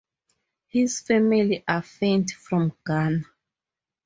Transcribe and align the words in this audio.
His 0.67 0.99
family 0.99 1.63
are 1.67 1.83
Fante 1.83 2.31
from 2.31 2.73
Ghana. 2.87 3.19